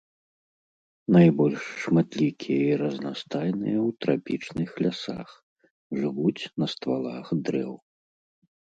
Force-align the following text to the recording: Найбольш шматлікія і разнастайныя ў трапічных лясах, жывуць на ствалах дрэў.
Найбольш 1.15 1.63
шматлікія 1.83 2.61
і 2.71 2.79
разнастайныя 2.83 3.77
ў 3.87 3.89
трапічных 4.07 4.69
лясах, 4.87 5.29
жывуць 6.03 6.41
на 6.63 6.75
ствалах 6.75 7.25
дрэў. 7.49 7.73